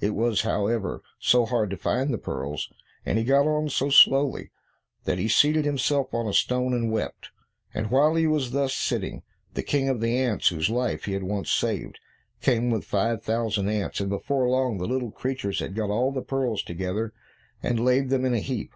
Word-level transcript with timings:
It 0.00 0.14
was, 0.14 0.42
however, 0.42 1.02
so 1.18 1.46
hard 1.46 1.68
to 1.70 1.76
find 1.76 2.14
the 2.14 2.16
pearls, 2.16 2.72
and 3.04 3.18
he 3.18 3.24
got 3.24 3.44
on 3.48 3.68
so 3.68 3.90
slowly, 3.90 4.52
that 5.02 5.18
he 5.18 5.26
seated 5.26 5.64
himself 5.64 6.14
on 6.14 6.28
a 6.28 6.32
stone, 6.32 6.72
and 6.72 6.92
wept. 6.92 7.30
And 7.74 7.90
while 7.90 8.14
he 8.14 8.28
was 8.28 8.52
thus 8.52 8.72
sitting, 8.72 9.24
the 9.54 9.64
King 9.64 9.88
of 9.88 10.00
the 10.00 10.16
ants 10.16 10.50
whose 10.50 10.70
life 10.70 11.06
he 11.06 11.12
had 11.14 11.24
once 11.24 11.50
saved, 11.50 11.98
came 12.40 12.70
with 12.70 12.84
five 12.84 13.24
thousand 13.24 13.68
ants, 13.68 13.98
and 13.98 14.08
before 14.08 14.48
long 14.48 14.78
the 14.78 14.86
little 14.86 15.10
creatures 15.10 15.58
had 15.58 15.74
got 15.74 15.90
all 15.90 16.12
the 16.12 16.22
pearls 16.22 16.62
together, 16.62 17.12
and 17.60 17.84
laid 17.84 18.10
them 18.10 18.24
in 18.24 18.32
a 18.34 18.38
heap. 18.38 18.70